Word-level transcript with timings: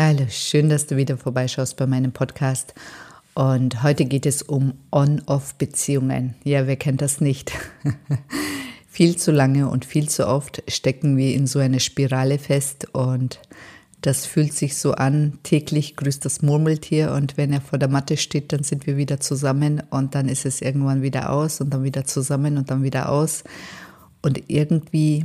Hallo, 0.00 0.26
schön, 0.30 0.68
dass 0.68 0.86
du 0.86 0.96
wieder 0.96 1.16
vorbeischaust 1.16 1.76
bei 1.76 1.84
meinem 1.84 2.12
Podcast. 2.12 2.72
Und 3.34 3.82
heute 3.82 4.04
geht 4.04 4.26
es 4.26 4.42
um 4.42 4.74
On-Off-Beziehungen. 4.92 6.36
Ja, 6.44 6.68
wer 6.68 6.76
kennt 6.76 7.02
das 7.02 7.20
nicht? 7.20 7.50
viel 8.88 9.16
zu 9.16 9.32
lange 9.32 9.68
und 9.68 9.84
viel 9.84 10.08
zu 10.08 10.28
oft 10.28 10.62
stecken 10.68 11.16
wir 11.16 11.34
in 11.34 11.48
so 11.48 11.58
eine 11.58 11.80
Spirale 11.80 12.38
fest 12.38 12.86
und 12.92 13.40
das 14.00 14.24
fühlt 14.24 14.52
sich 14.52 14.76
so 14.76 14.92
an, 14.92 15.40
täglich 15.42 15.96
grüßt 15.96 16.24
das 16.24 16.42
Murmeltier 16.42 17.10
und 17.10 17.36
wenn 17.36 17.52
er 17.52 17.60
vor 17.60 17.80
der 17.80 17.88
Matte 17.88 18.18
steht, 18.18 18.52
dann 18.52 18.62
sind 18.62 18.86
wir 18.86 18.96
wieder 18.96 19.18
zusammen 19.18 19.82
und 19.90 20.14
dann 20.14 20.28
ist 20.28 20.46
es 20.46 20.62
irgendwann 20.62 21.02
wieder 21.02 21.32
aus 21.32 21.60
und 21.60 21.70
dann 21.74 21.82
wieder 21.82 22.04
zusammen 22.04 22.56
und 22.56 22.70
dann 22.70 22.84
wieder 22.84 23.08
aus 23.08 23.42
und 24.22 24.44
irgendwie 24.46 25.24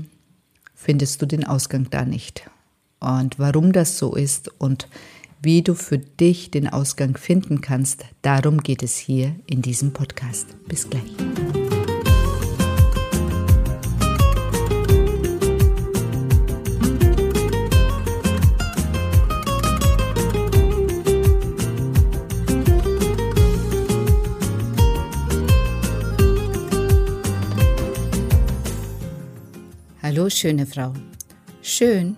findest 0.73 1.21
du 1.21 1.27
den 1.27 1.45
Ausgang 1.45 1.91
da 1.91 2.05
nicht. 2.05 2.49
Und 3.03 3.37
warum 3.37 3.73
das 3.73 3.97
so 3.97 4.15
ist 4.15 4.49
und 4.59 4.87
wie 5.41 5.61
du 5.61 5.75
für 5.75 5.97
dich 5.97 6.51
den 6.51 6.69
Ausgang 6.69 7.17
finden 7.17 7.59
kannst, 7.59 8.05
darum 8.21 8.59
geht 8.59 8.81
es 8.81 8.95
hier 8.95 9.35
in 9.45 9.61
diesem 9.61 9.91
Podcast. 9.91 10.47
Bis 10.69 10.89
gleich. 10.89 11.03
Hallo 30.01 30.29
schöne 30.29 30.65
Frau. 30.65 30.93
Schön, 31.61 32.17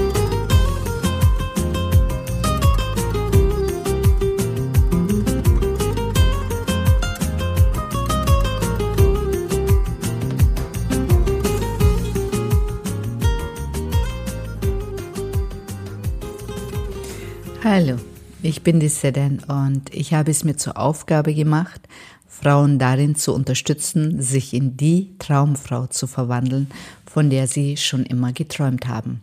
Hallo, 17.73 17.95
ich 18.41 18.63
bin 18.63 18.81
die 18.81 18.89
Sedan 18.89 19.39
und 19.47 19.93
ich 19.93 20.13
habe 20.13 20.29
es 20.29 20.43
mir 20.43 20.57
zur 20.57 20.77
Aufgabe 20.77 21.33
gemacht, 21.33 21.79
Frauen 22.27 22.79
darin 22.79 23.15
zu 23.15 23.33
unterstützen, 23.33 24.21
sich 24.21 24.53
in 24.53 24.75
die 24.75 25.15
Traumfrau 25.19 25.87
zu 25.87 26.05
verwandeln, 26.05 26.69
von 27.05 27.29
der 27.29 27.47
sie 27.47 27.77
schon 27.77 28.05
immer 28.05 28.33
geträumt 28.33 28.89
haben. 28.89 29.21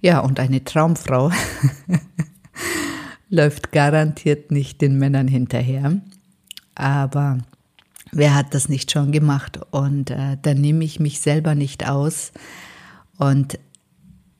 Ja, 0.00 0.20
und 0.20 0.38
eine 0.38 0.62
Traumfrau 0.62 1.32
läuft 3.28 3.72
garantiert 3.72 4.52
nicht 4.52 4.80
den 4.80 4.96
Männern 4.96 5.26
hinterher, 5.26 6.00
aber 6.76 7.38
wer 8.12 8.36
hat 8.36 8.54
das 8.54 8.68
nicht 8.68 8.92
schon 8.92 9.10
gemacht? 9.10 9.58
Und 9.72 10.10
äh, 10.10 10.36
da 10.40 10.54
nehme 10.54 10.84
ich 10.84 11.00
mich 11.00 11.20
selber 11.20 11.56
nicht 11.56 11.88
aus. 11.88 12.30
Und 13.18 13.58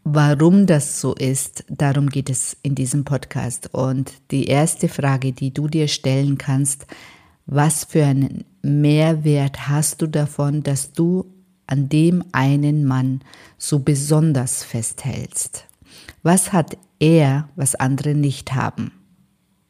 Warum 0.05 0.67
das 0.67 1.01
so 1.01 1.15
ist, 1.15 1.65
darum 1.69 2.09
geht 2.09 2.29
es 2.29 2.57
in 2.63 2.75
diesem 2.75 3.05
Podcast. 3.05 3.73
Und 3.73 4.13
die 4.33 4.47
erste 4.47 4.89
Frage, 4.89 5.33
die 5.33 5.55
du 5.55 5.69
dir 5.69 5.87
stellen 5.87 6.39
kannst, 6.39 6.87
was 7.47 7.85
für 7.85 8.05
einen 8.05 8.45
Mehrwert 8.63 9.69
hast 9.69 10.03
du 10.03 10.09
davon, 10.09 10.63
dass 10.63 10.93
du 10.93 11.27
an 11.67 11.89
dem 11.89 12.25
einen 12.33 12.85
Mann 12.85 13.21
so 13.59 13.79
besonders 13.79 14.65
festhältst? 14.65 15.67
Was 16.25 16.53
hat 16.53 16.77
er, 16.99 17.49
was 17.55 17.77
andere 17.77 18.15
nicht 18.15 18.55
haben? 18.55 18.93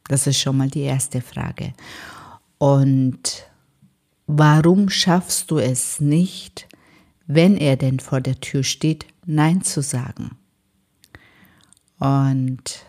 Das 0.07 0.25
ist 0.25 0.39
schon 0.39 0.57
mal 0.57 0.69
die 0.69 0.81
erste 0.81 1.21
Frage. 1.21 1.73
Und 2.57 3.47
warum 4.25 4.89
schaffst 4.89 5.51
du 5.51 5.59
es 5.59 5.99
nicht, 5.99 6.67
wenn 7.27 7.57
er 7.57 7.77
denn 7.77 7.99
vor 7.99 8.21
der 8.21 8.39
Tür 8.39 8.63
steht, 8.63 9.05
Nein 9.25 9.61
zu 9.63 9.81
sagen. 9.81 10.37
Und 11.99 12.85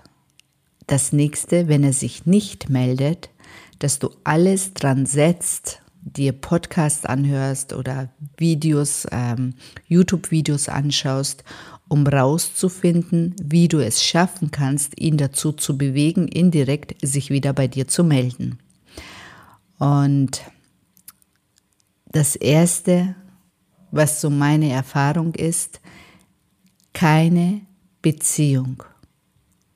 das 0.86 1.12
nächste, 1.12 1.68
wenn 1.68 1.84
er 1.84 1.92
sich 1.92 2.26
nicht 2.26 2.68
meldet, 2.68 3.30
dass 3.78 3.98
du 3.98 4.10
alles 4.24 4.74
dran 4.74 5.06
setzt, 5.06 5.80
dir 6.00 6.32
Podcasts 6.32 7.06
anhörst 7.06 7.72
oder 7.72 8.10
Videos, 8.36 9.06
ähm, 9.10 9.54
YouTube-Videos 9.86 10.68
anschaust, 10.68 11.44
um 11.88 12.06
rauszufinden, 12.06 13.34
wie 13.42 13.68
du 13.68 13.78
es 13.78 14.04
schaffen 14.04 14.50
kannst, 14.50 15.00
ihn 15.00 15.16
dazu 15.16 15.52
zu 15.52 15.78
bewegen, 15.78 16.28
indirekt 16.28 16.94
sich 17.06 17.30
wieder 17.30 17.52
bei 17.52 17.68
dir 17.68 17.88
zu 17.88 18.04
melden. 18.04 18.58
Und 19.78 20.42
das 22.06 22.36
Erste, 22.36 23.16
was 23.94 24.20
so 24.20 24.28
meine 24.28 24.72
Erfahrung 24.72 25.34
ist, 25.34 25.80
keine 26.92 27.62
Beziehung 28.02 28.82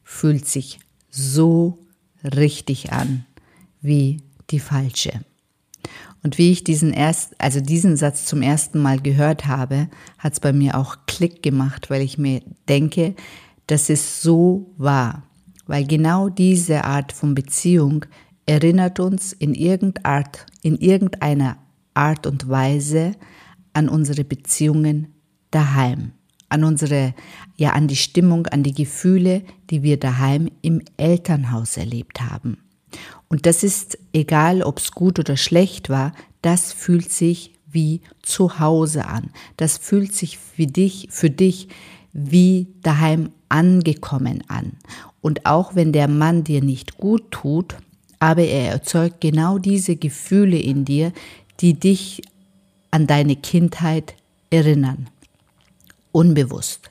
fühlt 0.02 0.46
sich 0.46 0.80
so 1.10 1.78
richtig 2.24 2.92
an 2.92 3.24
wie 3.80 4.22
die 4.50 4.58
falsche. 4.58 5.20
Und 6.22 6.36
wie 6.36 6.50
ich 6.50 6.64
diesen 6.64 6.92
erst, 6.92 7.40
also 7.40 7.60
diesen 7.60 7.96
Satz 7.96 8.24
zum 8.24 8.42
ersten 8.42 8.80
Mal 8.80 9.00
gehört 9.00 9.46
habe, 9.46 9.88
hat 10.18 10.32
es 10.32 10.40
bei 10.40 10.52
mir 10.52 10.76
auch 10.76 10.96
Klick 11.06 11.42
gemacht, 11.42 11.90
weil 11.90 12.02
ich 12.02 12.18
mir 12.18 12.42
denke, 12.68 13.14
dass 13.68 13.88
es 13.88 14.20
so 14.20 14.74
wahr. 14.76 15.22
Weil 15.66 15.86
genau 15.86 16.28
diese 16.28 16.84
Art 16.84 17.12
von 17.12 17.34
Beziehung 17.34 18.04
erinnert 18.46 18.98
uns 18.98 19.32
in 19.32 19.54
irgendeiner 19.54 21.58
Art 21.94 22.26
und 22.26 22.48
Weise 22.48 23.14
an 23.78 23.88
unsere 23.88 24.24
Beziehungen 24.24 25.14
daheim, 25.52 26.10
an 26.48 26.64
unsere, 26.64 27.14
ja, 27.56 27.70
an 27.74 27.86
die 27.86 27.96
Stimmung, 27.96 28.48
an 28.48 28.64
die 28.64 28.74
Gefühle, 28.74 29.42
die 29.70 29.84
wir 29.84 29.98
daheim 29.98 30.50
im 30.62 30.82
Elternhaus 30.96 31.76
erlebt 31.76 32.20
haben. 32.20 32.58
Und 33.28 33.46
das 33.46 33.62
ist 33.62 33.96
egal, 34.12 34.62
ob 34.62 34.78
es 34.78 34.90
gut 34.90 35.20
oder 35.20 35.36
schlecht 35.36 35.90
war, 35.90 36.12
das 36.42 36.72
fühlt 36.72 37.12
sich 37.12 37.54
wie 37.70 38.00
zu 38.22 38.58
Hause 38.58 39.06
an. 39.06 39.30
Das 39.56 39.78
fühlt 39.78 40.12
sich 40.12 40.38
für 40.38 40.66
dich, 40.66 41.06
für 41.10 41.30
dich 41.30 41.68
wie 42.12 42.66
daheim 42.82 43.30
angekommen 43.48 44.42
an. 44.48 44.72
Und 45.20 45.46
auch 45.46 45.76
wenn 45.76 45.92
der 45.92 46.08
Mann 46.08 46.42
dir 46.42 46.62
nicht 46.64 46.98
gut 46.98 47.30
tut, 47.30 47.76
aber 48.18 48.42
er 48.42 48.72
erzeugt 48.72 49.20
genau 49.20 49.58
diese 49.58 49.94
Gefühle 49.94 50.58
in 50.58 50.84
dir, 50.84 51.12
die 51.60 51.74
dich 51.74 52.22
an 52.90 53.06
deine 53.06 53.36
Kindheit 53.36 54.14
erinnern. 54.50 55.08
Unbewusst. 56.12 56.90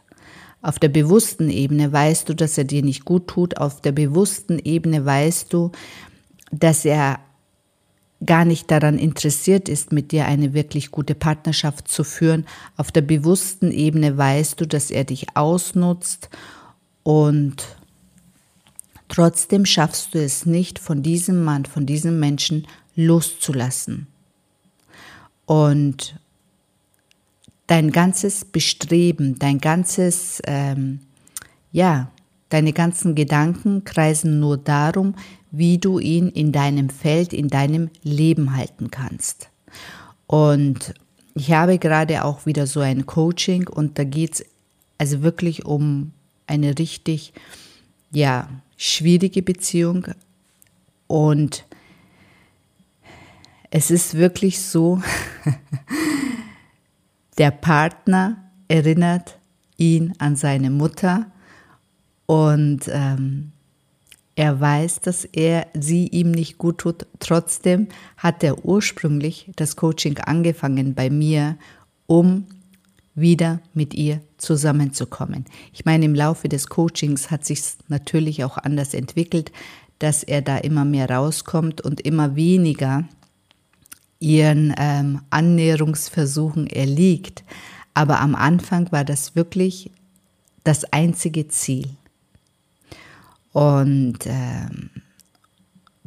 Auf 0.61 0.79
der 0.79 0.89
bewussten 0.89 1.49
Ebene 1.49 1.91
weißt 1.91 2.29
du, 2.29 2.33
dass 2.33 2.57
er 2.57 2.63
dir 2.63 2.83
nicht 2.83 3.05
gut 3.05 3.27
tut. 3.27 3.57
Auf 3.57 3.81
der 3.81 3.91
bewussten 3.91 4.59
Ebene 4.59 5.05
weißt 5.05 5.53
du, 5.53 5.71
dass 6.51 6.85
er 6.85 7.19
gar 8.25 8.45
nicht 8.45 8.71
daran 8.71 8.97
interessiert 8.97 9.69
ist, 9.69 9.91
mit 9.91 10.11
dir 10.11 10.25
eine 10.25 10.53
wirklich 10.53 10.89
gute 10.91 11.13
Partnerschaft 11.13 11.87
zu 11.87 12.03
führen. 12.03 12.45
Auf 12.75 12.91
der 12.91 13.01
bewussten 13.01 13.71
Ebene 13.71 14.17
weißt 14.17 14.59
du, 14.59 14.65
dass 14.65 14.89
er 14.89 15.03
dich 15.03 15.35
ausnutzt 15.35 16.29
und 17.03 17.77
Trotzdem 19.07 19.65
schaffst 19.65 20.13
du 20.13 20.19
es 20.19 20.45
nicht, 20.45 20.79
von 20.79 21.01
diesem 21.01 21.43
Mann, 21.43 21.65
von 21.65 21.85
diesem 21.85 22.19
Menschen 22.19 22.67
loszulassen. 22.95 24.07
Und 25.47 26.19
dein 27.67 27.91
ganzes 27.91 28.45
Bestreben, 28.45 29.39
dein 29.39 29.59
ganzes, 29.59 30.41
ähm, 30.45 30.99
ja, 31.71 32.11
deine 32.49 32.73
ganzen 32.73 33.15
Gedanken 33.15 33.85
kreisen 33.85 34.39
nur 34.39 34.57
darum, 34.57 35.15
wie 35.51 35.77
du 35.77 35.99
ihn 35.99 36.29
in 36.29 36.51
deinem 36.51 36.89
Feld, 36.89 37.33
in 37.33 37.47
deinem 37.47 37.89
Leben 38.03 38.55
halten 38.55 38.91
kannst. 38.91 39.49
Und 40.27 40.93
ich 41.33 41.53
habe 41.53 41.79
gerade 41.79 42.25
auch 42.25 42.45
wieder 42.45 42.67
so 42.67 42.81
ein 42.81 43.05
Coaching 43.05 43.69
und 43.69 43.97
da 43.97 44.03
geht 44.03 44.33
es 44.33 44.45
also 44.97 45.23
wirklich 45.23 45.65
um 45.65 46.11
eine 46.45 46.77
richtig, 46.77 47.33
ja, 48.11 48.49
schwierige 48.75 49.41
Beziehung. 49.41 50.07
Und 51.07 51.63
es 53.69 53.91
ist 53.91 54.15
wirklich 54.15 54.59
so, 54.61 55.01
der 57.37 57.51
Partner 57.51 58.37
erinnert 58.67 59.37
ihn 59.77 60.13
an 60.17 60.35
seine 60.35 60.69
Mutter 60.69 61.27
und 62.25 62.81
ähm, 62.87 63.51
er 64.35 64.59
weiß, 64.59 65.01
dass 65.01 65.25
er 65.25 65.67
sie 65.73 66.07
ihm 66.07 66.31
nicht 66.31 66.57
gut 66.57 66.77
tut. 66.79 67.07
Trotzdem 67.19 67.87
hat 68.17 68.43
er 68.43 68.65
ursprünglich 68.65 69.49
das 69.55 69.75
Coaching 69.75 70.19
angefangen 70.19 70.93
bei 70.93 71.09
mir, 71.09 71.57
um 72.05 72.45
wieder 73.15 73.61
mit 73.73 73.95
ihr 73.95 74.21
zusammenzukommen. 74.37 75.45
Ich 75.73 75.85
meine, 75.85 76.05
im 76.05 76.13
Laufe 76.13 76.49
des 76.49 76.67
Coachings 76.67 77.31
hat 77.31 77.45
sich 77.45 77.63
natürlich 77.87 78.43
auch 78.43 78.59
anders 78.59 78.93
entwickelt, 78.93 79.51
dass 79.97 80.21
er 80.21 80.43
da 80.43 80.57
immer 80.57 80.85
mehr 80.85 81.09
rauskommt 81.09 81.81
und 81.81 82.01
immer 82.01 82.35
weniger 82.35 83.05
ihren 84.19 84.73
ähm, 84.77 85.21
Annäherungsversuchen 85.29 86.67
erliegt. 86.67 87.43
Aber 87.93 88.19
am 88.19 88.35
Anfang 88.35 88.91
war 88.91 89.03
das 89.03 89.35
wirklich 89.35 89.91
das 90.63 90.85
einzige 90.91 91.47
Ziel. 91.47 91.89
Und 93.53 94.19
ähm, 94.25 94.89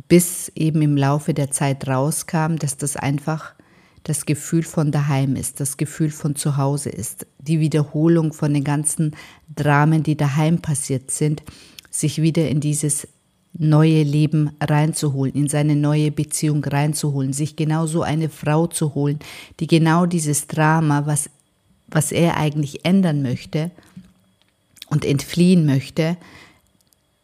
bis 0.06 0.50
eben 0.54 0.82
im 0.82 0.96
Laufe 0.96 1.34
der 1.34 1.50
Zeit 1.50 1.88
rauskam, 1.88 2.56
dass 2.56 2.76
das 2.76 2.96
einfach 2.96 3.54
das 4.02 4.26
Gefühl 4.26 4.62
von 4.62 4.90
daheim 4.90 5.36
ist, 5.36 5.60
das 5.60 5.76
Gefühl 5.76 6.10
von 6.10 6.36
zu 6.36 6.56
Hause 6.56 6.90
ist, 6.90 7.26
die 7.38 7.60
Wiederholung 7.60 8.32
von 8.32 8.52
den 8.54 8.64
ganzen 8.64 9.16
Dramen, 9.54 10.02
die 10.02 10.16
daheim 10.16 10.60
passiert 10.60 11.10
sind, 11.10 11.42
sich 11.90 12.22
wieder 12.22 12.48
in 12.48 12.60
dieses 12.60 13.06
neue 13.52 14.02
Leben 14.02 14.50
reinzuholen, 14.60 15.34
in 15.34 15.48
seine 15.48 15.76
neue 15.76 16.10
Beziehung 16.10 16.64
reinzuholen, 16.64 17.32
sich 17.32 17.56
genau 17.56 17.86
so 17.86 18.02
eine 18.02 18.28
Frau 18.28 18.66
zu 18.66 18.94
holen, 18.94 19.18
die 19.58 19.66
genau 19.66 20.06
dieses 20.06 20.46
Drama, 20.46 21.06
was, 21.06 21.28
was 21.88 22.12
er 22.12 22.36
eigentlich 22.36 22.84
ändern 22.84 23.22
möchte 23.22 23.70
und 24.88 25.04
entfliehen 25.04 25.66
möchte, 25.66 26.16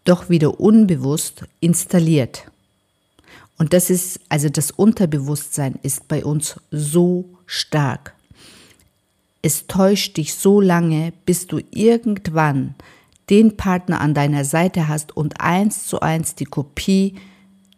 doch 0.04 0.28
wieder 0.28 0.60
unbewusst 0.60 1.44
installiert. 1.60 2.44
Und 3.58 3.72
das 3.72 3.90
ist, 3.90 4.20
also 4.28 4.48
das 4.48 4.70
Unterbewusstsein 4.70 5.78
ist 5.82 6.08
bei 6.08 6.24
uns 6.24 6.60
so 6.70 7.24
stark. 7.46 8.14
Es 9.42 9.66
täuscht 9.66 10.16
dich 10.16 10.34
so 10.34 10.60
lange, 10.60 11.12
bis 11.24 11.46
du 11.46 11.60
irgendwann 11.70 12.74
den 13.30 13.56
Partner 13.56 14.00
an 14.00 14.14
deiner 14.14 14.44
Seite 14.44 14.88
hast 14.88 15.16
und 15.16 15.40
eins 15.40 15.86
zu 15.86 16.00
eins 16.00 16.34
die 16.34 16.44
Kopie 16.44 17.16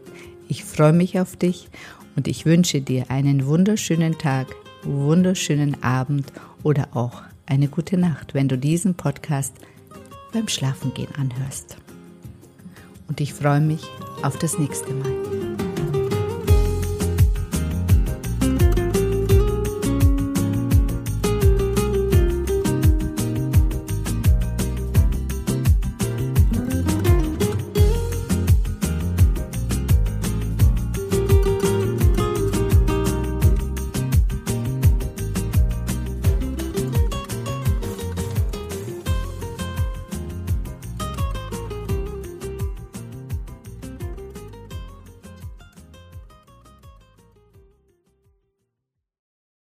Ich 0.49 0.65
freue 0.65 0.93
mich 0.93 1.19
auf 1.19 1.35
dich 1.37 1.69
und 2.15 2.27
ich 2.27 2.45
wünsche 2.45 2.81
dir 2.81 3.09
einen 3.09 3.45
wunderschönen 3.45 4.17
Tag, 4.17 4.47
wunderschönen 4.83 5.81
Abend 5.83 6.31
oder 6.63 6.89
auch 6.93 7.21
eine 7.47 7.67
gute 7.67 7.97
Nacht, 7.97 8.33
wenn 8.33 8.47
du 8.47 8.57
diesen 8.57 8.95
Podcast 8.95 9.55
beim 10.33 10.47
Schlafengehen 10.47 11.13
anhörst. 11.15 11.77
Und 13.07 13.21
ich 13.21 13.33
freue 13.33 13.61
mich 13.61 13.83
auf 14.21 14.37
das 14.37 14.59
nächste 14.59 14.93
Mal. 14.93 15.16